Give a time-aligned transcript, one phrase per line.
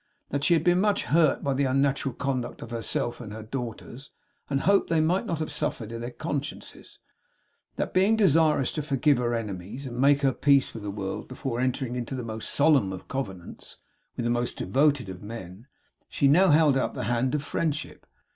[0.29, 4.09] That she had been much hurt by the unnatural conduct of herself and daughters,
[4.49, 6.97] and hoped they might not have suffered in their consciences.
[7.75, 11.59] That, being desirous to forgive her enemies, and make her peace with the world before
[11.59, 13.77] entering into the most solemn of covenants
[14.17, 15.67] with the most devoted of men,
[16.09, 18.07] she now held out the hand of friendship.